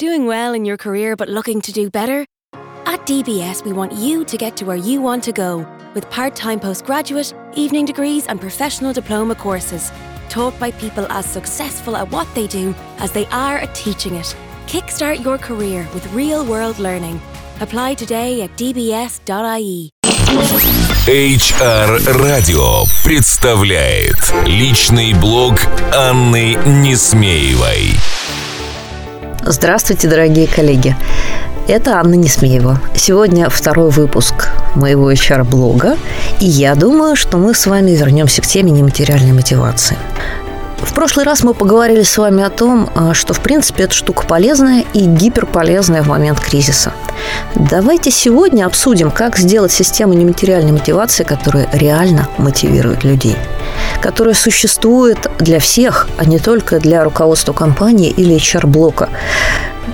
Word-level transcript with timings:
Doing 0.00 0.25
well 0.25 0.53
in 0.53 0.65
your 0.65 0.77
career 0.77 1.15
but 1.15 1.29
looking 1.29 1.61
to 1.61 1.71
do 1.71 1.89
better? 1.89 2.25
At 2.85 3.05
DBS, 3.05 3.63
we 3.63 3.73
want 3.73 3.93
you 3.93 4.25
to 4.25 4.37
get 4.37 4.57
to 4.57 4.65
where 4.65 4.77
you 4.77 5.01
want 5.01 5.23
to 5.25 5.31
go 5.31 5.65
with 5.93 6.09
part 6.09 6.35
time 6.35 6.59
postgraduate, 6.59 7.33
evening 7.55 7.85
degrees, 7.85 8.25
and 8.27 8.39
professional 8.39 8.93
diploma 8.93 9.35
courses. 9.35 9.91
Taught 10.29 10.59
by 10.59 10.71
people 10.71 11.05
as 11.11 11.25
successful 11.25 11.95
at 11.95 12.09
what 12.11 12.27
they 12.33 12.47
do 12.47 12.73
as 12.99 13.11
they 13.11 13.25
are 13.27 13.57
at 13.57 13.75
teaching 13.75 14.15
it. 14.15 14.35
Kickstart 14.67 15.23
your 15.23 15.37
career 15.37 15.87
with 15.93 16.11
real 16.13 16.45
world 16.45 16.79
learning. 16.79 17.19
Apply 17.59 17.93
today 17.93 18.41
at 18.41 18.55
dbs.ie. 18.57 19.89
HR 21.07 21.99
Radio 22.23 22.85
представляет 23.03 24.33
личный 24.45 25.13
блог 25.13 25.59
Анны 25.93 26.55
Несмеевой. 26.65 27.95
Здравствуйте, 29.43 30.07
дорогие 30.07 30.45
коллеги. 30.45 30.95
Это 31.67 31.99
Анна 31.99 32.13
Несмеева. 32.13 32.79
Сегодня 32.95 33.49
второй 33.49 33.89
выпуск 33.89 34.49
моего 34.75 35.11
HR-блога, 35.11 35.97
и 36.39 36.45
я 36.45 36.75
думаю, 36.75 37.15
что 37.15 37.39
мы 37.39 37.55
с 37.55 37.65
вами 37.65 37.89
вернемся 37.91 38.43
к 38.43 38.45
теме 38.45 38.69
нематериальной 38.69 39.33
мотивации. 39.33 39.97
В 40.81 40.93
прошлый 40.93 41.25
раз 41.25 41.43
мы 41.43 41.53
поговорили 41.53 42.03
с 42.03 42.17
вами 42.17 42.43
о 42.43 42.49
том, 42.49 42.89
а, 42.95 43.13
что, 43.13 43.33
в 43.33 43.39
принципе, 43.39 43.83
эта 43.83 43.93
штука 43.93 44.25
полезная 44.25 44.83
и 44.93 45.05
гиперполезная 45.05 46.01
в 46.01 46.07
момент 46.07 46.39
кризиса. 46.39 46.91
Давайте 47.55 48.11
сегодня 48.11 48.65
обсудим, 48.65 49.11
как 49.11 49.37
сделать 49.37 49.71
систему 49.71 50.13
нематериальной 50.13 50.71
мотивации, 50.71 51.23
которая 51.23 51.69
реально 51.71 52.27
мотивирует 52.37 53.03
людей 53.03 53.37
которая 54.01 54.33
существует 54.33 55.29
для 55.39 55.59
всех, 55.59 56.07
а 56.17 56.25
не 56.25 56.39
только 56.39 56.79
для 56.79 57.03
руководства 57.03 57.53
компании 57.53 58.09
или 58.09 58.35
HR-блока, 58.35 59.09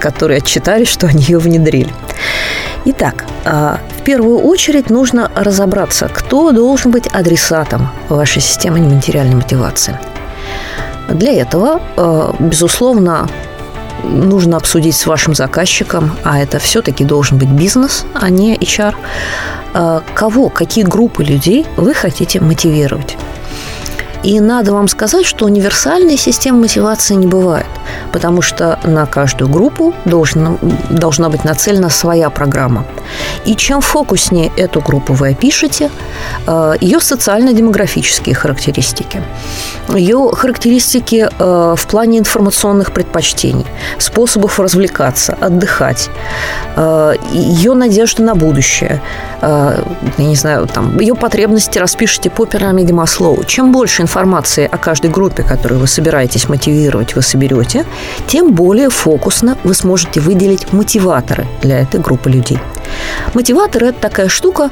которые 0.00 0.38
отчитали, 0.38 0.84
что 0.84 1.06
они 1.06 1.22
ее 1.22 1.38
внедрили. 1.38 1.92
Итак, 2.84 3.24
а, 3.44 3.78
в 4.00 4.02
первую 4.02 4.38
очередь 4.40 4.90
нужно 4.90 5.30
разобраться, 5.34 6.10
кто 6.12 6.50
должен 6.50 6.90
быть 6.90 7.06
адресатом 7.06 7.90
вашей 8.08 8.42
системы 8.42 8.80
нематериальной 8.80 9.36
мотивации– 9.36 9.98
для 11.08 11.32
этого, 11.32 11.80
э, 11.96 12.32
безусловно, 12.38 13.28
нужно 14.04 14.56
обсудить 14.56 14.96
с 14.96 15.06
вашим 15.06 15.34
заказчиком, 15.34 16.12
а 16.24 16.40
это 16.40 16.58
все-таки 16.58 17.04
должен 17.04 17.38
быть 17.38 17.48
бизнес, 17.48 18.04
а 18.14 18.30
не 18.30 18.56
HR, 18.56 18.94
э, 19.74 20.00
кого, 20.14 20.48
какие 20.48 20.84
группы 20.84 21.24
людей 21.24 21.66
вы 21.76 21.94
хотите 21.94 22.40
мотивировать. 22.40 23.16
И 24.22 24.38
надо 24.40 24.72
вам 24.72 24.88
сказать, 24.88 25.26
что 25.26 25.46
универсальной 25.46 26.16
системы 26.16 26.60
мотивации 26.60 27.14
не 27.14 27.26
бывает, 27.26 27.66
потому 28.12 28.40
что 28.40 28.78
на 28.84 29.06
каждую 29.06 29.50
группу 29.50 29.94
должна, 30.04 30.58
должна 30.90 31.28
быть 31.28 31.44
нацелена 31.44 31.90
своя 31.90 32.30
программа. 32.30 32.84
И 33.44 33.56
чем 33.56 33.80
фокуснее 33.80 34.52
эту 34.56 34.80
группу 34.80 35.12
вы 35.12 35.30
опишете, 35.30 35.90
э, 36.46 36.74
ее 36.80 37.00
социально-демографические 37.00 38.34
характеристики, 38.34 39.22
ее 39.88 40.30
характеристики 40.32 41.28
э, 41.38 41.74
в 41.76 41.86
плане 41.86 42.18
информационных 42.18 42.92
предпочтений, 42.92 43.66
способов 43.98 44.60
развлекаться, 44.60 45.36
отдыхать, 45.40 46.10
э, 46.76 47.14
ее 47.32 47.74
надежды 47.74 48.22
на 48.22 48.34
будущее, 48.34 49.02
я 49.42 49.74
не 50.18 50.36
знаю, 50.36 50.68
там, 50.68 50.98
ее 51.00 51.14
потребности 51.14 51.78
распишите 51.78 52.30
по 52.30 52.46
пирамиде 52.46 52.92
Маслоу. 52.92 53.42
Чем 53.44 53.72
больше 53.72 54.02
информации 54.02 54.11
о 54.66 54.78
каждой 54.78 55.10
группе, 55.10 55.42
которую 55.42 55.80
вы 55.80 55.86
собираетесь 55.86 56.48
мотивировать, 56.48 57.14
вы 57.14 57.22
соберете, 57.22 57.84
тем 58.26 58.52
более 58.52 58.90
фокусно 58.90 59.56
вы 59.64 59.74
сможете 59.74 60.20
выделить 60.20 60.72
мотиваторы 60.72 61.46
для 61.62 61.80
этой 61.80 62.00
группы 62.00 62.30
людей. 62.30 62.58
Мотиватор– 63.34 63.84
это 63.84 63.98
такая 63.98 64.28
штука, 64.28 64.70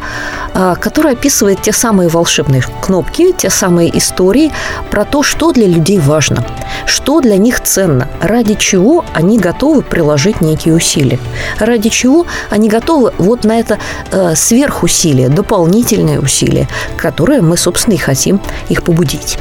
а, 0.54 0.74
которая 0.74 1.14
описывает 1.14 1.62
те 1.62 1.72
самые 1.72 2.08
волшебные 2.08 2.62
кнопки, 2.82 3.32
те 3.32 3.50
самые 3.50 3.97
истории 3.97 4.53
про 4.91 5.04
то, 5.04 5.22
что 5.22 5.53
для 5.53 5.66
людей 5.66 5.98
важно, 5.98 6.44
что 6.86 7.20
для 7.20 7.36
них 7.36 7.60
ценно, 7.60 8.08
ради 8.20 8.54
чего 8.54 9.04
они 9.14 9.38
готовы 9.38 9.82
приложить 9.82 10.41
некие 10.41 10.75
усилия, 10.75 11.19
ради 11.58 11.88
чего 11.88 12.26
они 12.50 12.69
готовы 12.69 13.12
вот 13.19 13.44
на 13.44 13.58
это 13.58 13.78
э, 14.10 14.34
сверхусилие, 14.34 15.28
дополнительные 15.28 16.20
усилия, 16.20 16.69
которые 16.97 17.41
мы, 17.41 17.56
собственно, 17.56 17.94
и 17.94 17.98
хотим 17.98 18.41
их 18.69 18.82
побудить. 18.82 19.38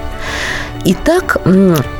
Итак, 0.85 1.38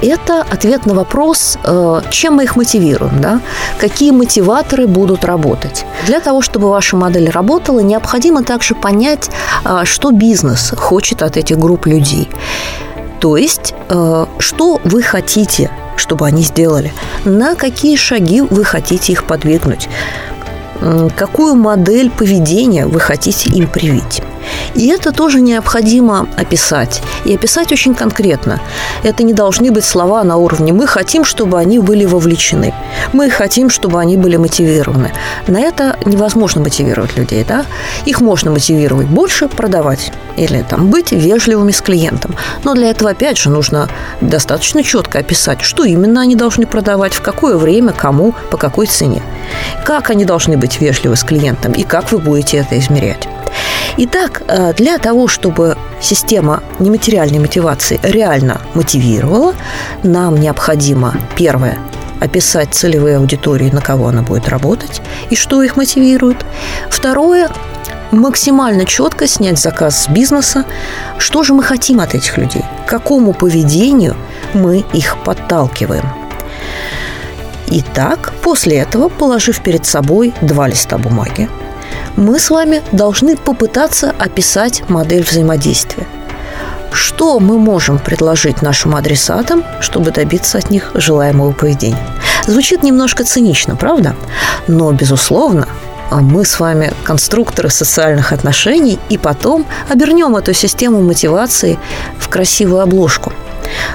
это 0.02 0.42
ответ 0.42 0.86
на 0.86 0.94
вопрос, 0.94 1.58
э, 1.64 2.02
чем 2.12 2.36
мы 2.36 2.44
их 2.46 2.56
мотивируем, 2.56 3.22
да? 3.22 3.42
какие 3.78 4.12
мотиваторы 4.12 4.88
будут 4.88 5.26
работать. 5.26 5.86
Для 6.06 6.22
того, 6.22 6.42
чтобы 6.42 6.70
ваша 6.70 6.96
модель 6.96 7.30
работала, 7.30 7.80
необходимо 7.80 8.44
также 8.44 8.76
понять, 8.76 9.30
а, 9.66 9.84
что 9.86 10.12
бизнес 10.12 10.74
хочет 10.78 11.22
от 11.22 11.36
этих 11.36 11.58
групп 11.58 11.88
людей. 11.88 12.30
То 13.20 13.36
есть, 13.36 13.74
э, 13.90 14.26
что 14.40 14.80
вы 14.86 15.02
хотите, 15.02 15.70
чтобы 15.98 16.26
они 16.26 16.44
сделали, 16.44 16.94
на 17.26 17.56
какие 17.56 17.98
шаги 17.98 18.42
вы 18.42 18.64
хотите 18.64 19.12
их 19.12 19.26
подвигнуть, 19.26 19.90
какую 21.18 21.56
модель 21.56 22.10
поведения 22.10 22.86
вы 22.88 23.02
хотите 23.02 23.50
им 23.50 23.68
привить. 23.68 24.22
И 24.76 24.88
это 24.88 25.12
тоже 25.12 25.42
необходимо 25.42 26.28
описать. 26.38 27.02
И 27.26 27.36
описать 27.36 27.72
очень 27.72 27.96
конкретно. 27.96 28.60
Это 29.04 29.24
не 29.24 29.34
должны 29.34 29.72
быть 29.72 29.86
слова 29.86 30.24
на 30.24 30.38
уровне 30.38 30.74
«мы 30.74 30.88
хотим, 30.88 31.24
чтобы 31.24 31.60
они 31.60 31.80
были 31.80 32.06
вовлечены», 32.06 32.74
«мы 33.14 33.30
хотим, 33.30 33.70
чтобы 33.70 34.00
они 34.00 34.18
были 34.18 34.38
мотивированы». 34.38 35.12
На 35.48 35.60
это 35.60 35.98
невозможно 36.06 36.62
мотивировать 36.62 37.18
людей. 37.18 37.46
Да? 37.48 37.66
Их 38.06 38.22
можно 38.22 38.52
мотивировать 38.52 39.08
больше 39.08 39.48
продавать 39.48 40.12
или 40.38 40.64
там, 40.68 40.90
быть 40.90 41.12
вежливыми 41.12 41.72
с 41.72 41.82
клиентом. 41.82 42.36
Но 42.64 42.74
для 42.74 42.90
этого, 42.90 43.12
опять 43.12 43.38
же, 43.38 43.50
нужно 43.50 43.90
достаточно 44.22 44.84
четко 44.84 45.20
описать, 45.20 45.62
что 45.62 45.84
именно 45.84 46.22
они 46.22 46.36
должны 46.36 46.66
продавать, 46.66 47.14
в 47.14 47.22
какое 47.22 47.58
время, 47.58 47.94
кому, 47.94 48.34
по 48.52 48.58
какой 48.58 48.88
цене. 48.88 49.22
Как 49.86 50.10
они 50.10 50.26
должны 50.26 50.58
быть 50.58 50.80
вежливы 50.80 51.16
с 51.16 51.24
клиентом 51.24 51.74
и 51.74 51.84
как 51.84 52.12
вы 52.12 52.20
будете 52.20 52.58
это 52.58 52.78
измерять. 52.80 53.29
Итак, 54.02 54.44
э, 54.48 54.74
для 54.78 54.98
того, 54.98 55.28
чтобы 55.28 55.76
система 56.00 56.64
нематериальной 56.80 57.40
мотивации 57.40 58.00
реально 58.02 58.62
мотивировала, 58.74 59.54
нам 60.04 60.40
необходимо, 60.40 61.16
первое, 61.36 61.78
описать 62.22 62.74
целевые 62.74 63.18
аудитории, 63.18 63.70
на 63.70 63.82
кого 63.82 64.08
она 64.08 64.22
будет 64.22 64.48
работать 64.48 65.02
и 65.30 65.36
что 65.36 65.62
их 65.64 65.76
мотивирует. 65.76 66.46
Второе, 66.90 67.50
максимально 68.12 68.86
четко 68.86 69.28
снять 69.28 69.60
заказ 69.60 70.04
с 70.04 70.08
бизнеса, 70.08 70.64
что 71.18 71.44
же 71.44 71.54
мы 71.54 71.62
хотим 71.62 72.00
от 72.00 72.16
этих 72.16 72.38
людей, 72.38 72.64
какому 72.88 73.34
поведению 73.34 74.16
мы 74.54 74.86
их 74.94 75.18
подталкиваем. 75.26 76.06
Итак, 77.68 78.32
после 78.44 78.78
этого, 78.78 79.10
положив 79.10 79.62
перед 79.62 79.86
собой 79.86 80.34
два 80.42 80.70
листа 80.70 80.98
бумаги, 80.98 81.50
мы 82.20 82.38
с 82.38 82.50
вами 82.50 82.84
должны 82.92 83.38
попытаться 83.38 84.14
описать 84.20 84.84
модель 84.90 85.24
взаимодействия. 85.24 86.06
Что 86.92 87.40
мы 87.40 87.58
можем 87.58 87.98
предложить 87.98 88.62
нашим 88.62 88.94
адресатам, 88.96 89.64
чтобы 89.80 90.12
добиться 90.12 90.58
от 90.58 90.70
них 90.70 90.92
желаемого 90.96 91.54
поведения? 91.54 92.06
Звучит 92.46 92.84
немножко 92.84 93.24
цинично, 93.24 93.78
правда? 93.78 94.16
Но, 94.68 94.92
безусловно, 94.92 95.70
мы 96.12 96.44
с 96.44 96.60
вами 96.60 96.92
конструкторы 97.04 97.70
социальных 97.70 98.34
отношений, 98.34 99.00
и 99.08 99.18
потом 99.18 99.66
обернем 99.88 100.36
эту 100.36 100.54
систему 100.54 101.02
мотивации 101.02 101.80
в 102.20 102.28
красивую 102.28 102.82
обложку. 102.82 103.32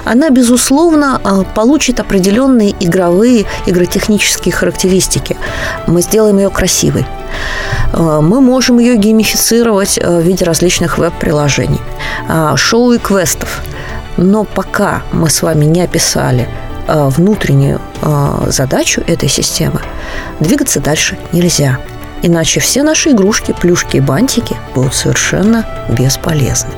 Она, 0.03 0.29
безусловно, 0.29 1.19
а, 1.23 1.43
получит 1.43 1.99
определенные 1.99 2.75
игровые, 2.79 3.45
игротехнические 3.65 4.53
характеристики. 4.53 5.37
Мы 5.87 6.01
сделаем 6.01 6.37
ее 6.37 6.49
красивой. 6.49 7.05
Э, 7.93 8.19
мы 8.21 8.41
можем 8.41 8.79
ее 8.79 8.95
геймифицировать 8.97 9.97
э, 9.97 10.19
в 10.19 10.21
виде 10.21 10.45
различных 10.45 10.97
веб-приложений, 10.97 11.81
шоу 12.55 12.93
и 12.93 12.97
квестов. 12.97 13.61
Но 14.17 14.43
пока 14.45 15.01
мы 15.11 15.29
с 15.29 15.41
вами 15.41 15.65
не 15.65 15.81
описали 15.81 16.47
внутреннюю 16.87 17.81
задачу 18.47 19.01
этой 19.07 19.27
системы, 19.27 19.81
двигаться 20.39 20.79
дальше 20.79 21.17
нельзя. 21.33 21.79
Иначе 22.21 22.59
все 22.59 22.83
наши 22.83 23.11
игрушки, 23.11 23.53
плюшки 23.59 23.97
и 23.97 24.01
бантики 24.01 24.55
будут 24.73 24.95
совершенно 24.95 25.65
бесполезны. 25.89 26.71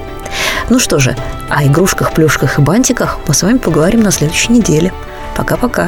Ну 0.70 0.80
что 0.80 1.00
же, 1.00 1.16
о 1.50 1.64
игрушках, 1.66 2.14
плюшках 2.14 2.60
и 2.60 2.62
бантиках 2.62 3.20
мы 3.28 3.34
с 3.34 3.42
вами 3.42 3.58
поговорим 3.58 4.02
на 4.02 4.12
следующей 4.12 4.52
неделе. 4.52 4.94
Пока-пока. 5.36 5.88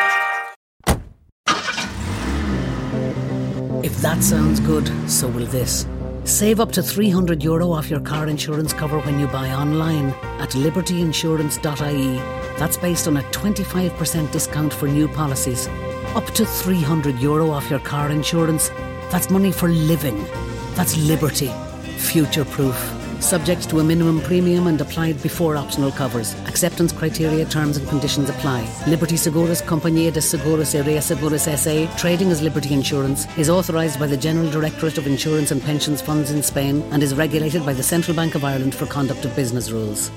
that 4.11 4.21
sounds 4.21 4.59
good, 4.59 4.91
so 5.09 5.25
will 5.29 5.45
this. 5.45 5.87
Save 6.25 6.59
up 6.59 6.69
to 6.73 6.83
300 6.83 7.41
euro 7.41 7.71
off 7.71 7.89
your 7.89 8.01
car 8.01 8.27
insurance 8.27 8.73
cover 8.73 8.99
when 8.99 9.17
you 9.17 9.27
buy 9.27 9.49
online 9.51 10.09
at 10.39 10.49
libertyinsurance.ie. 10.49 12.15
That's 12.59 12.75
based 12.75 13.07
on 13.07 13.17
a 13.17 13.23
25% 13.31 14.29
discount 14.33 14.73
for 14.73 14.87
new 14.89 15.07
policies. 15.07 15.69
Up 16.13 16.25
to 16.31 16.45
300 16.45 17.19
euro 17.19 17.51
off 17.51 17.69
your 17.69 17.79
car 17.79 18.11
insurance. 18.11 18.67
That's 19.11 19.29
money 19.29 19.53
for 19.53 19.69
living. 19.69 20.25
That's 20.75 20.97
liberty. 20.97 21.49
Future 21.95 22.43
proof. 22.43 23.00
Subject 23.21 23.69
to 23.69 23.79
a 23.79 23.83
minimum 23.83 24.19
premium 24.19 24.67
and 24.67 24.81
applied 24.81 25.21
before 25.21 25.55
optional 25.55 25.91
covers. 25.91 26.33
Acceptance 26.47 26.91
criteria, 26.91 27.45
terms 27.45 27.77
and 27.77 27.87
conditions 27.87 28.29
apply. 28.29 28.67
Liberty 28.87 29.15
Seguros 29.15 29.61
Compañía 29.61 30.11
de 30.11 30.21
Seguros 30.21 30.73
y 30.73 30.81
Reaseguros 30.81 31.47
SA, 31.47 31.95
trading 31.97 32.31
as 32.31 32.41
Liberty 32.41 32.73
Insurance, 32.73 33.27
is 33.37 33.49
authorised 33.49 33.99
by 33.99 34.07
the 34.07 34.17
General 34.17 34.49
Directorate 34.49 34.97
of 34.97 35.05
Insurance 35.05 35.51
and 35.51 35.61
Pensions 35.61 36.01
Funds 36.01 36.31
in 36.31 36.41
Spain 36.41 36.83
and 36.91 37.03
is 37.03 37.15
regulated 37.15 37.63
by 37.63 37.73
the 37.73 37.83
Central 37.83 38.15
Bank 38.15 38.33
of 38.35 38.43
Ireland 38.43 38.73
for 38.73 38.87
conduct 38.87 39.23
of 39.23 39.35
business 39.35 39.71
rules. 39.71 40.11